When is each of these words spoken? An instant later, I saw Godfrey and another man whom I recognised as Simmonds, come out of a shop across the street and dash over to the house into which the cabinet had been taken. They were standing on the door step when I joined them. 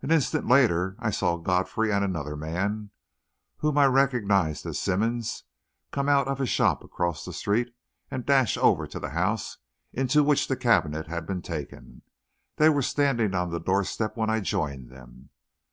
An 0.00 0.12
instant 0.12 0.46
later, 0.46 0.94
I 1.00 1.10
saw 1.10 1.38
Godfrey 1.38 1.90
and 1.92 2.04
another 2.04 2.36
man 2.36 2.90
whom 3.56 3.76
I 3.78 3.86
recognised 3.86 4.64
as 4.64 4.78
Simmonds, 4.78 5.42
come 5.90 6.08
out 6.08 6.28
of 6.28 6.40
a 6.40 6.46
shop 6.46 6.84
across 6.84 7.24
the 7.24 7.32
street 7.32 7.74
and 8.08 8.24
dash 8.24 8.56
over 8.56 8.86
to 8.86 9.00
the 9.00 9.10
house 9.10 9.58
into 9.92 10.22
which 10.22 10.46
the 10.46 10.54
cabinet 10.56 11.08
had 11.08 11.26
been 11.26 11.42
taken. 11.42 12.02
They 12.58 12.68
were 12.68 12.80
standing 12.80 13.34
on 13.34 13.50
the 13.50 13.58
door 13.58 13.82
step 13.82 14.16
when 14.16 14.30
I 14.30 14.38
joined 14.38 14.88
them. 14.88 15.30